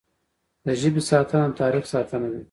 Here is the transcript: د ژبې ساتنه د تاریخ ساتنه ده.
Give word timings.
د 0.65 0.67
ژبې 0.81 1.01
ساتنه 1.09 1.47
د 1.51 1.57
تاریخ 1.61 1.85
ساتنه 1.93 2.27
ده. 2.31 2.39